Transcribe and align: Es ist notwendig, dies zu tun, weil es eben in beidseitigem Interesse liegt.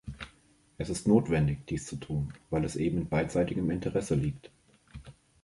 Es 0.79 0.89
ist 0.89 1.07
notwendig, 1.07 1.67
dies 1.67 1.85
zu 1.85 1.95
tun, 1.95 2.33
weil 2.49 2.65
es 2.65 2.75
eben 2.75 2.97
in 3.01 3.07
beidseitigem 3.07 3.69
Interesse 3.69 4.15
liegt. 4.15 4.49